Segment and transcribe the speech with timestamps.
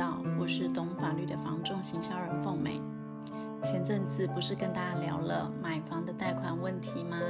[0.00, 2.80] 道，我是懂法律的房仲行销人凤美。
[3.62, 7.20] 前阵子不是跟大家聊了买房的贷款问题吗？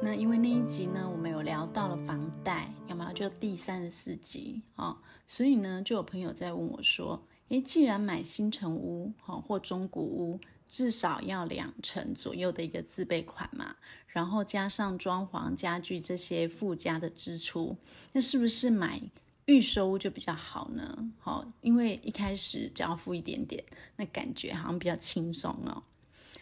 [0.00, 3.12] 那因为那一集呢，我们有聊到了房贷，有没有？
[3.12, 10.38] 就第三十四集哦，所以呢，就有朋友在问我说：“诶，既然买新城屋哈或中古屋，
[10.68, 13.74] 至少要两成左右的一个自备款嘛，
[14.06, 17.76] 然后加上装潢、家具这些附加的支出，
[18.12, 19.02] 那是不是买？”
[19.46, 23.64] 预售屋就比较好呢，好，因为一开始只要付一点点，
[23.96, 25.82] 那感觉好像比较轻松哦。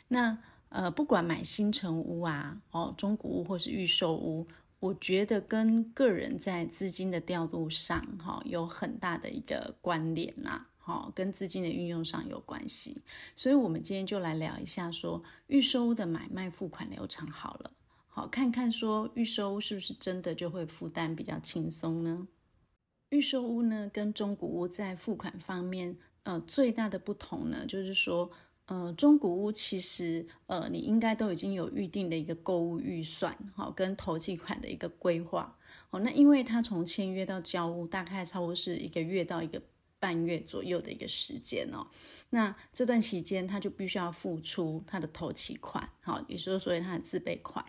[0.09, 0.37] 那
[0.71, 4.47] 呃，不管买新城屋啊，哦，中古屋或是预售屋，
[4.81, 13.03] 我觉得跟个人在资金的调度上，哈，有很大的一个关联啦，好，跟资金的运用上有关系。
[13.37, 17.71] 所以，我们今天就来聊一下，说预售屋的买卖付款流程好了，
[18.09, 22.27] 好，看看说预售屋是不是真的就会负担比较轻松呢？
[23.11, 28.31] 预售屋呢，跟中古屋在付款方面，呃，最大的不同呢，就是说，
[28.67, 35.57] 呃，中古屋其实，呃，你应该都已经有预定的一个购物预算，好，跟投寄款的一个规划，
[35.91, 39.63] 哦，那因为它从签约到交屋，大概差不多是一个月到一个
[40.05, 41.87] 半月左右的一个时间哦，
[42.29, 47.65] 那这段期间他就必须要付出他的头期款，好，也就是说，所以他的自备款。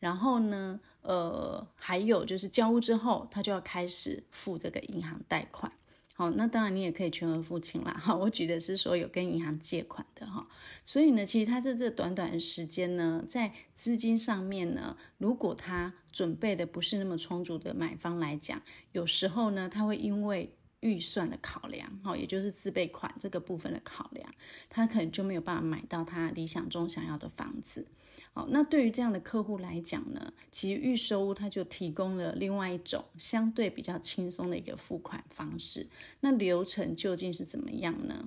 [0.00, 5.70] 然后呢，呃，还有就是交屋之后，他就要开始付这个银行贷款。
[6.12, 7.92] 好，那当然你也可以全额付清啦。
[7.92, 10.48] 哈，我举的是说有跟银行借款的哈。
[10.82, 20.56] 所以呢，其实他在这短短的时间呢，在资金上面呢，如果他准备的不是那么充足的买方来讲，有时候呢，他会因为
[20.86, 24.32] 预算的考量，哈，也就是自备款这个部分的考量，
[24.70, 27.88] 他可能就没有办法买到他理想中想要的房子。
[28.32, 35.88] 好，那对于这样的客户来讲呢，其实预售屋它就提供了另外一种相对比较轻松的一个付款方式。
[36.20, 38.24] 那流程究竟是怎么样呢？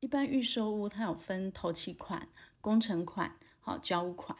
[0.00, 2.28] 一般预售屋它有分头期款、
[2.60, 4.36] 工程款、好交屋款，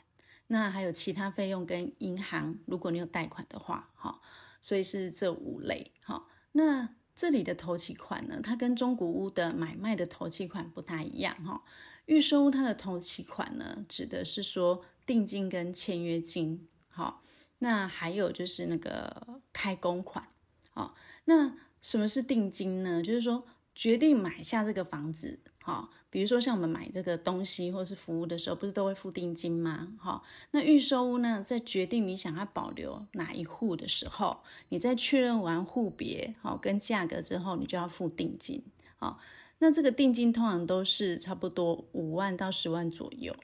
[0.48, 4.20] 那还有其他费用跟银行，如果你有贷款的话，好，
[4.60, 5.92] 所以是这五类。
[6.02, 11.62] 好，那这里的投期款呢，它跟中古屋的买卖的投期款不太一样哈。
[12.06, 17.22] 预售屋它的投期款呢，指的是说定金跟签约金，好，
[17.58, 20.28] 那还有就是那个开工款，
[20.70, 20.94] 好，
[21.26, 23.02] 那什么是定金呢？
[23.02, 29.88] 就是说决定买下这个房子，好，比如说像我们买这个东西或是服务的时候，不是都会付定金吗？
[29.98, 38.62] 好，那预售屋呢，在决定你想要保留哪一户的时候，你在确认完户别好跟价格之后，你就要付定金，
[38.98, 39.18] 好。
[39.62, 43.36] 那这个定金通常都是差不多五万到十万左右。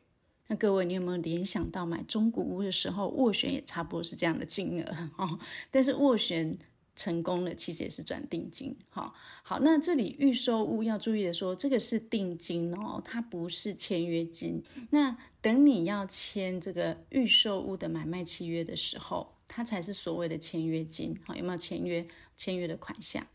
[0.47, 5.39] 那各位，你有没有联想到买中古屋的时候，斡旋也差不多是这样的金额哦？
[5.71, 6.57] 但是斡旋
[6.97, 8.75] 成功了，其实也是转定金。
[8.89, 9.15] 好，
[9.45, 14.61] 好，那这里预售屋要注意的说，这个是定金哦，它不是签约金。
[14.91, 21.17] 那等你要签这个预售屋的买卖契约的时候，它才是所谓的签约金。
[21.25, 22.05] 好，有没有签约？
[22.37, 23.27] 签约的款项？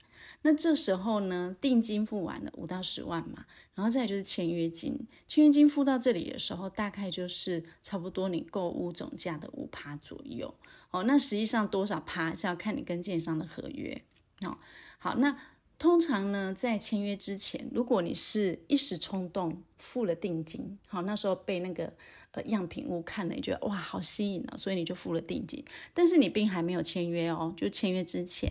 [0.44, 10.54] 那这时候呢，定金付完了五到十万嘛，然后再就是签约金，签约金付到这里的时候，大概就是差不多你购物总价的五趴左右
[10.92, 11.04] 哦。
[11.04, 14.02] 那实际上多少趴是要看你跟建商的合约
[14.42, 14.58] 哦。
[14.98, 15.38] 好，那。
[15.78, 21.92] 通常呢，在签约之前，如果你是一时冲动付了定金，好，那时候被那个
[22.32, 25.64] 呃样品屋看了，你觉得哇好吸引啊，所以你就付了定金。
[25.94, 28.50] 但是你并还没有签约哦，就签约之前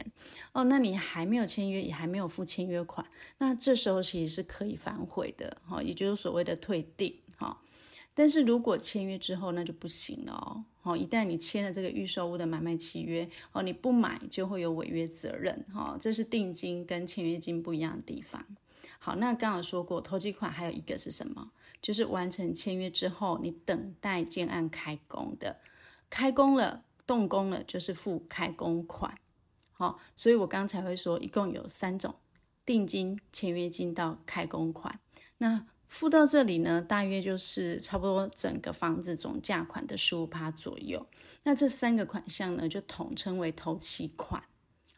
[0.53, 3.07] 哦，那你还没有签约，也还没有付签约款，
[3.39, 7.61] 那这时候其实是可以反悔的，哈，也就是所谓的退订，哈。
[8.13, 10.65] 但是如果签约之后，那就不行了哦。
[10.83, 15.65] 好，一旦你签了这个预售屋的买卖契约，哦，你不买就会有违约责任。
[15.73, 18.45] 哈，这是定金跟签约金不一样的地方。
[18.99, 21.51] 好，那刚刚说过，投机款还有一个是什么？
[21.83, 25.61] 就是完成签约之后，你等待建案开工的，
[26.09, 29.19] 开工了、动工了，就是付开工款。
[29.73, 32.15] 好，所以我刚才会说，一共有三种：
[32.67, 35.01] 定金、签约金到开工款。
[35.39, 41.07] 那付到这里呢，大约就是差不多整个房子总价款的十五趴左右。
[41.43, 44.45] 那这三个款项呢，就统称为头期款。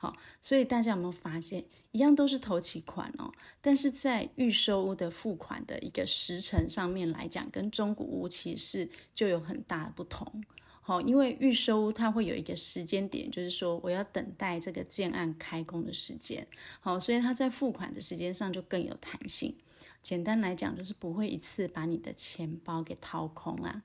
[0.02, 10.42] 好，所以大家有没有发现，一样都是头期款哦，但是在预售屋的付款的一个时程上面来讲，跟中古屋其实就有很大的不同。
[10.80, 16.44] 好，因为预售屋它会有一个时间点，就是说我要等待这个建案开工的时间。
[16.80, 19.56] 好，所以它在付款的时间上就更有弹性。
[20.02, 23.84] 简单来讲，就是不会一次把你的钱包给掏空啦。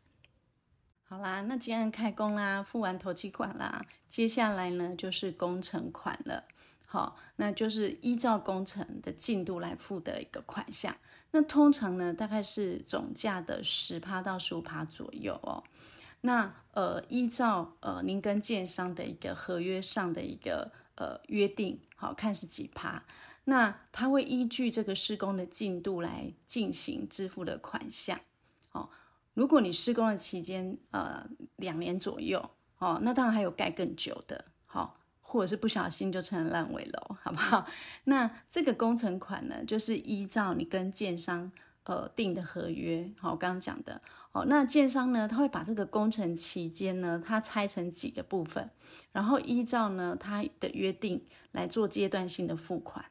[1.10, 6.44] 好啦，那既然开工啦，付完头期款啦，接下来呢就是工程款了。
[6.86, 10.94] 好，那就是依照工程的进度来付的一个款项。
[11.32, 15.64] 那通常呢，大概是总价的十趴到十五趴左右哦。
[16.22, 23.02] 那呃，依照呃您跟建商的一个合约上的一个呃约定，好，看是几趴。
[23.46, 28.20] 那他会依据这个施工的进度来进行支付的款项。
[29.38, 31.24] 如果你施工的期间呃
[31.58, 32.50] 两年左右，
[32.80, 34.96] 哦，那当然还有盖更久的，好。
[35.30, 37.68] 或者是不小心就成了烂尾楼， 好不好？
[38.06, 41.52] 那这个工程款呢，就是依照你跟建商
[41.84, 44.02] 呃订的合约，好，我刚刚讲的，
[44.32, 48.70] 哦，那建商呢，他会把这个工程期间呢，他拆成几个部分，
[49.12, 53.04] 然后依照呢他的约定来做阶段性的付款，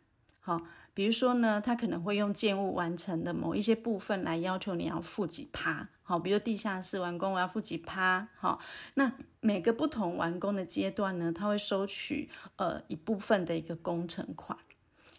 [0.46, 0.62] 好。
[0.94, 8.58] 比如说呢，他可能会用建物完成的某一些部分来要求你要付几趴，好，比如地下室完工我要付几趴，好，
[8.94, 14.58] 那每个不同完工的阶段呢，他会收取呃一部分的一个工程款，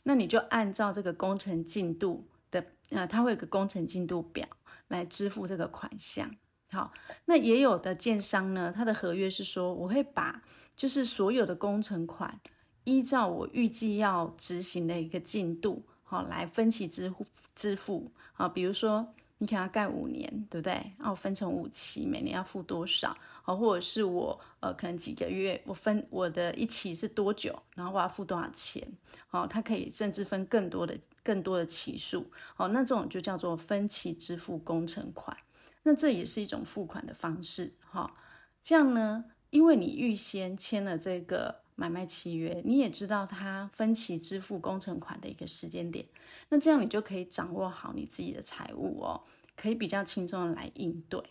[0.02, 4.48] 那你就按照这个工程进度的，呃，他会有个工程进度表
[4.88, 6.32] 来支付这个款项，
[6.72, 6.92] 好，
[7.26, 10.42] 那也有的建商呢，他的合约是说我会把
[10.76, 12.40] 就是所有的工程款。
[12.88, 18.48] 依照我预计要执行的一个进度，好，来分期支付支付啊。
[18.48, 19.06] 比如说，
[19.40, 20.94] 你可能要盖五年，对不对？
[20.98, 23.14] 那我分成五期，每年要付多少？
[23.42, 28.82] 好，或者是我呃，可能几个月，我分我的一期是多久，然后我要付多少钱？
[29.28, 32.26] 好，它可以甚至分更多的更多的期数。
[32.56, 35.36] 好，那这种就叫做分期支付工程款。
[35.84, 37.74] 那这也是一种付款的方式。
[37.82, 38.14] 好，
[38.64, 41.67] 这样呢，因为你预先签了这个。
[41.78, 46.04] 买卖契约，你也知道他分期支付工程款的一个时间点，
[46.50, 49.22] 那这样你就可以掌握好你自己的财务哦，
[49.56, 51.24] 可以比较轻松的来应对。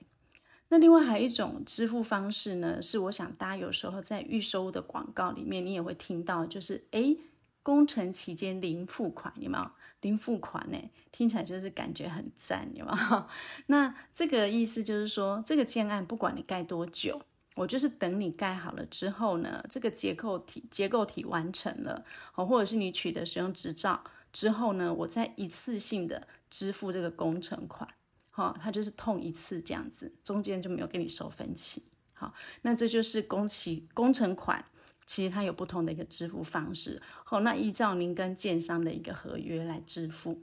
[0.68, 7.18] 那另外还有一种支付方式呢，是我想大家有时候在预收的广告里面，你也会听到，就是诶，
[7.64, 9.70] 工程期间零付款，有没有？
[10.02, 10.78] 零付款呢，
[11.10, 13.26] 听起来就是感觉很赞，有没有？
[13.66, 17.22] 那这个意思就是说，这个建案不管你盖多久。
[17.56, 22.04] 我就是等你盖好了之后呢，这个结构体结构体完成了，
[22.34, 27.88] 或者是你取得使用执照之后呢，我再一次性的支付这个工程款，
[28.30, 31.82] 好，它就是痛一次这样子，中间就没有给你收分期，
[32.12, 34.62] 好，那这就是工期工程款，
[35.06, 40.42] 其实它有不同的一个支付方式，好，那依照您跟建商的一个合约来支付，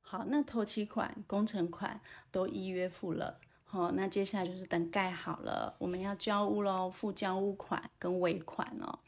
[0.00, 2.00] 好，那头期款、工程款
[2.30, 3.40] 都依约付了。
[3.72, 8.98] 好，那接下来就是等盖好了，我们要交屋喽，付交屋款跟尾款哦。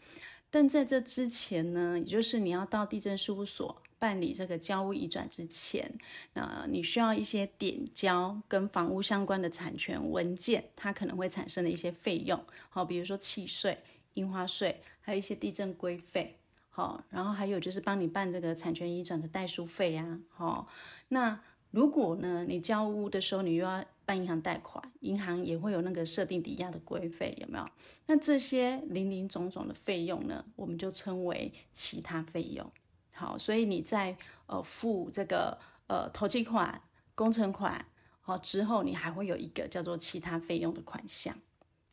[0.50, 5.92] 但在这之前呢，也就是你要到地政事务所办理这个交屋移转之前，
[6.34, 13.76] 那你需要一些点交跟房屋相关的产权文件，它可能会产生的一些费用，好，比如说契税、
[14.14, 16.38] 印花税，还有一些地震规费，
[16.70, 20.68] 好，然后还有就是帮你办这个产权移转的代书费啊，好，
[21.08, 21.40] 那
[21.72, 23.82] 如果呢，你交屋的时候你又要
[24.14, 27.64] 银行贷款，银行也会有那个设定抵押的规费，有没有？
[28.06, 32.70] 那这些零零总总的费用呢，我们就称为其他费用。
[33.14, 36.82] 好，所以你在呃付这个呃头期款、
[37.14, 37.84] 工程款，
[38.20, 41.34] 好之后，你还会有一个叫做其他费用的款项。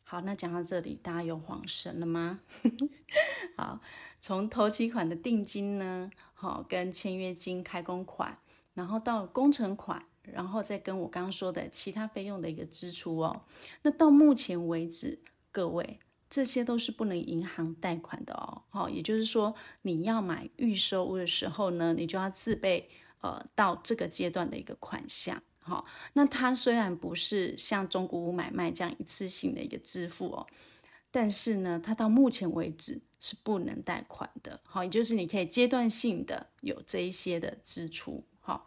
[0.03, 2.39] 好，那讲到这里，大家有恍神了吗？
[3.57, 3.79] 好，
[4.19, 8.39] 从头期款的定金呢，好跟签约金、开工款，
[8.73, 10.05] 然后到工程款。
[10.33, 13.41] 然后再跟我刚刚说的其他费用的一个支出哦，
[13.81, 15.19] 那到目前为止，
[15.51, 18.63] 各位这些都是不能银行贷款的哦。
[18.69, 22.89] 好，也就是说你要买预售屋的时候呢，你就要自备
[23.21, 25.41] 呃到这个阶段的一个款项。
[25.59, 30.47] 好，那它虽然不是像中古屋买卖这样一次性的一个支付哦，
[31.11, 34.59] 但是呢，它到目前为止是不能贷款的。
[34.63, 38.23] 好，也就是你可以阶段性的有这一些的支出。
[38.39, 38.63] 好，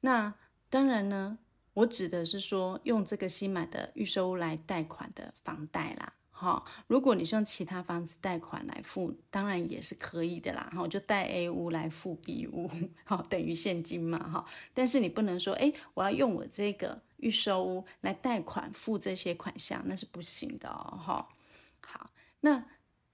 [0.00, 0.34] 那。
[0.70, 1.38] 当然呢，
[1.74, 6.64] 我指的是说用这个新买的预售屋来贷款的房贷啦，哈。
[6.86, 10.86] 如果你是用其他房子贷款来付，当然也是可以的啦，哈。
[10.86, 12.70] 就贷 A 屋来付 B 屋，
[13.04, 14.44] 好，等于现金嘛，哈。
[14.74, 21.28] 但是你不能说，哎，我要用我这个预售屋来贷款付这些款项，那是不行的哦，哈。
[21.80, 22.10] 好，
[22.40, 22.62] 那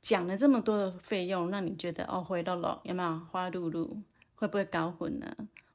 [0.00, 4.02] 讲了这么多的费用，那你觉得哦，回到了有没有花露露？
[4.34, 5.34] 会不会搞混呢？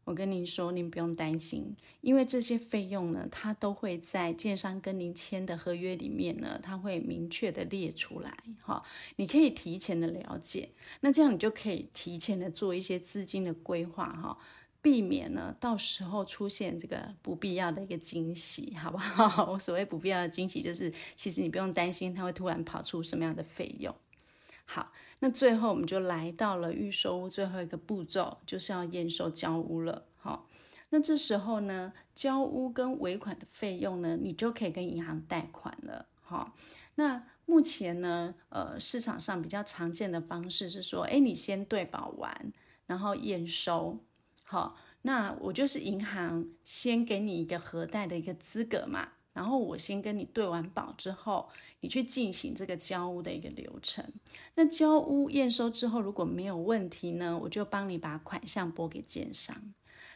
[0.09, 8.81] 我跟您说，您不用担心，因为这些费用呢，它都会在建商跟您签的合约里面呢，它会明确的列出来，哈，
[9.17, 10.69] 你可以提前的了解，
[11.01, 14.35] 那这样你就可以提前的做一些资金的规划，哈，
[14.81, 19.51] 避免呢到时候出现这个不必要的一个惊喜，好不好？
[19.51, 23.95] 我 所谓不必要的惊喜，就是其实你不用担心它会突然跑出什么样的费用。
[24.71, 30.05] 好，那最后我们就来到了预售屋最后一个步骤，就是要验收交屋了。
[30.19, 30.47] 好，
[30.91, 36.05] 那这时候呢，交屋跟尾款的费用呢，你就可以跟银行贷款了。
[36.21, 36.55] 好，
[36.93, 42.53] 那目前呢，呃，市场上比较常见的方式是说，哎，你先对保完，
[42.85, 43.97] 然后验收。
[44.43, 49.13] 好，那我就是银行先给你一个核贷的一个资格嘛。
[49.33, 51.47] 然后我先跟你对完保之后，
[51.81, 54.03] 你去进行这个交屋的一个流程。
[54.55, 59.55] 那交屋验收之后，如果没有问题呢，我就帮你把款项拨给建商。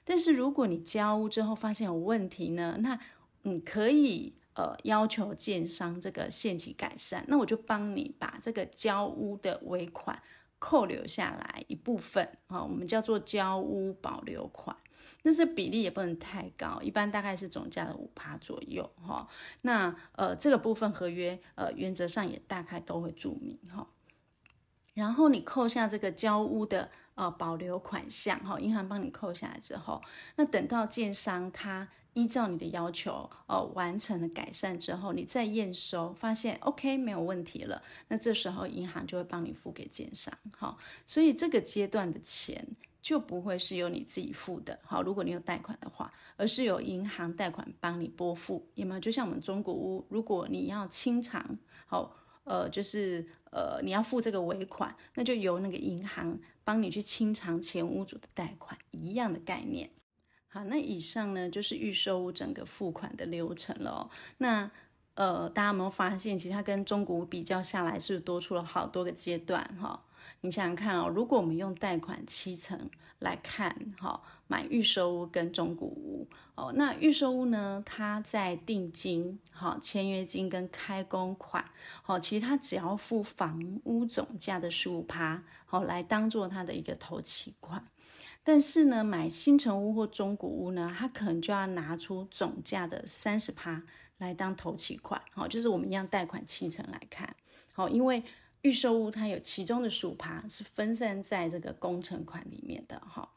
[0.04, 3.00] 但是如果你交屋之后发现有问题呢，那
[3.44, 10.22] 你可以呃要求建商这个限期改善，那我就帮你把这个交屋的尾款
[10.60, 14.76] 扣留下来一部分啊，我们叫做交屋保留款。
[15.22, 19.28] 但是比例也不能太高，一般大概是总价的五趴左右哈。
[19.62, 23.88] 那呃这个部分合约呃原则上也大概都会注明哈。
[24.94, 30.02] 然后你扣下这个交屋的呃保留款项哈，银行帮你扣下来之后，
[30.36, 40.78] 那等到建商他依照你的要求呃完成了改善之后，你再验收发现 OK 没有问题了，那这时候银行就会帮你付给建商哈。
[41.08, 42.76] 所以这个阶段的钱。
[43.04, 49.00] 就不会是由你自己付的，好，如果你有贷款的话，而是由银行贷款帮你拨付，有没有？
[49.02, 59.90] 就像我们中国屋，如果你要清偿，好，呃，就是呃，你要付这个尾款，那就由那个银行帮你去清偿前屋主的贷款，一样的概念。
[60.48, 64.10] 好，那以上呢就是预售屋整个付款的流程了。
[64.38, 64.72] 那
[65.16, 69.64] 呃，大家有没有发现，其实它跟中古屋比较下来，是多出了好多个阶段？
[69.80, 70.02] 哈。
[70.46, 72.90] 你想想看哦，如果我们用贷款七成
[73.20, 81.64] 来看，哈，买预售屋跟中古屋哦，那预售屋呢，它在定金、哈签约金跟开工款，
[82.02, 87.88] 好，其实它只要付房屋总价的十五趴，好，来当做它的一个头期款。
[88.44, 93.82] 但是呢，买新成屋或中古屋呢，它可能就要拿出总价的三十趴
[94.18, 97.36] 来当头期款，好，就是我们一样贷款七成来看，
[97.74, 98.24] 好，因为。
[98.64, 103.30] 预售屋它有其中的数趴是分散在这个工程款里面的哈，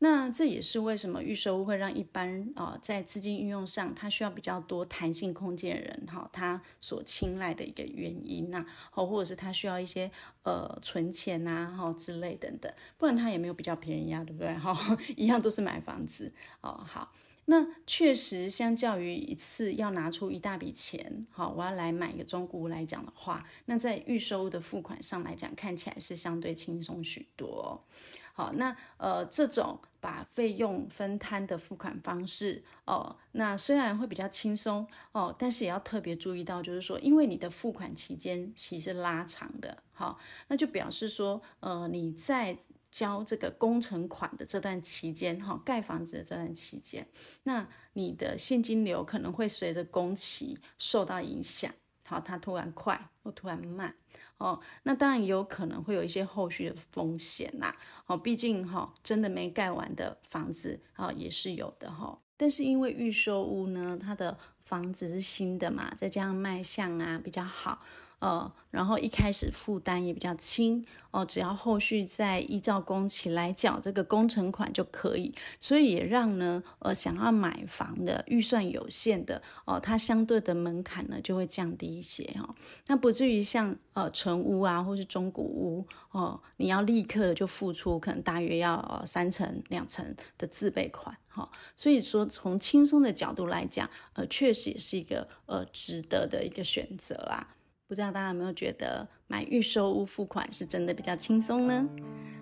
[0.00, 10.10] 那这也是为什么预售屋会让一般啊在资金运用上它需要比较多弹性空间的人哈，他所青睐的一个原因呐，或或者是他需要一些
[10.42, 14.98] 呃存钱呐哈之类等等，不然他也没有比较便宜啊，对不对哈？
[15.16, 17.12] 一样都是买房子哦，好。
[17.46, 27.84] 那确实，相较于一次要拿出一大笔钱，好，我要来买一个中古屋来讲的话，那在预收的付款上来讲，看起来是相对轻松许多。
[28.32, 42.56] 好，那呃，这种把费用分摊的付款方式，哦，那虽然会比较轻松哦，但是也要特别注意到，就是说，因为你的付款期间其实拉长的，好，那就表示说，呃，你在。
[42.94, 47.04] 交这个工程款的这段期间，哈，盖房子的这段期间，
[47.42, 51.74] 那你的现金流可能会随着工期受到影响，
[52.04, 53.92] 好，它突然快或突然慢，
[54.38, 57.74] 哦，那当然有可能会有一些后续的风险呐，
[58.06, 67.82] 哦，毕竟哈，真的没盖完的房子啊也是有的哈，但是因为预售屋呢，它的房子是新的嘛，再加上卖相啊比较好。
[68.24, 82.54] 呃，然后一开始负担也比较轻哦，只要后续再依照工期来缴这个工程款就可以，所以也让呢，呃，想要买房的预算有限的哦，它相对的门槛呢就会降低一些哦，
[82.86, 97.54] 那不至于像呃成屋啊或是中古屋哦，你要立刻就付出可能大约要呃三成两成的自备款哈、所以说从轻松的角度来讲，呃，确实也是一个呃值得的一个选择啊。
[97.94, 101.88] 不知道大家有没有觉得买预售屋付款是真的比较轻松呢？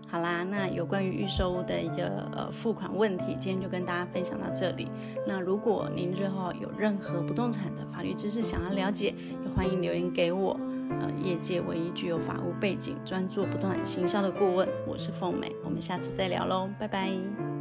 [0.09, 4.89] 好啦，那有关于预售屋的一个呃付款问题，今天就跟大家分享到这里。
[5.27, 10.59] 那如果您日后有任何不动产的法律知识想要了解，也欢迎留言给我。
[11.03, 15.55] 呃，业界唯一具有法务背景、专做不动产行销的顾问，我是凤美。
[15.63, 17.52] 我们下次再聊喽，拜拜。